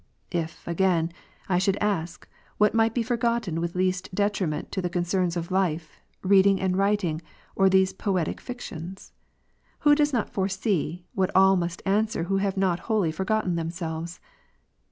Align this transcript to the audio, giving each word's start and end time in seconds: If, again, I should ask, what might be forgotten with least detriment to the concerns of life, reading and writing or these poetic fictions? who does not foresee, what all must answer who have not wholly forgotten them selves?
If, 0.31 0.67
again, 0.67 1.11
I 1.47 1.59
should 1.59 1.77
ask, 1.77 2.27
what 2.57 2.73
might 2.73 2.95
be 2.95 3.03
forgotten 3.03 3.61
with 3.61 3.75
least 3.75 4.09
detriment 4.15 4.71
to 4.71 4.81
the 4.81 4.89
concerns 4.89 5.37
of 5.37 5.51
life, 5.51 6.01
reading 6.23 6.59
and 6.59 6.75
writing 6.75 7.21
or 7.55 7.69
these 7.69 7.93
poetic 7.93 8.41
fictions? 8.41 9.11
who 9.81 9.93
does 9.93 10.11
not 10.11 10.31
foresee, 10.33 11.05
what 11.13 11.29
all 11.35 11.55
must 11.55 11.83
answer 11.85 12.23
who 12.23 12.37
have 12.37 12.57
not 12.57 12.79
wholly 12.89 13.11
forgotten 13.11 13.57
them 13.57 13.69
selves? 13.69 14.19